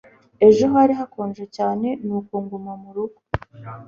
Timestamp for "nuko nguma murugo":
2.05-3.19